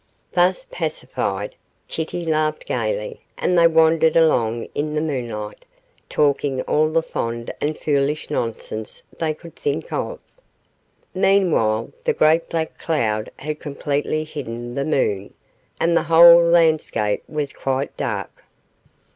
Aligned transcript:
Thus 0.31 0.65
pacified, 0.71 1.53
Kitty 1.87 2.25
laughed 2.25 2.65
gaily, 2.65 3.21
and 3.37 3.55
they 3.55 3.67
wandered 3.67 4.15
along 4.15 4.65
in 4.73 4.95
the 4.95 4.99
moonlight, 4.99 5.63
talking 6.09 6.63
all 6.63 6.89
the 6.91 7.03
fond 7.03 7.53
and 7.61 7.77
foolish 7.77 8.31
nonsense 8.31 9.03
they 9.15 9.35
could 9.35 9.55
think 9.55 9.93
of. 9.93 10.19
Meanwhile 11.13 11.91
the 12.05 12.13
great 12.13 12.49
black 12.49 12.79
cloud 12.79 13.29
had 13.37 13.59
completely 13.59 14.23
hidden 14.23 14.73
the 14.73 14.85
moon, 14.85 15.35
and 15.79 15.95
the 15.95 16.01
whole 16.09 16.41
landscape 16.43 17.21
was 17.29 17.53
quite 17.53 17.95
dark. 17.95 18.43